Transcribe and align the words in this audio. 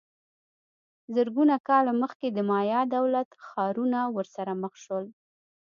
زرګونه 1.15 1.55
کاله 1.67 1.93
مخکې 2.01 2.27
د 2.31 2.37
مایا 2.49 2.81
دولت 2.95 3.29
ښارونه 3.47 3.99
ورسره 4.15 4.51
مخ 4.63 4.73
سول 4.85 5.05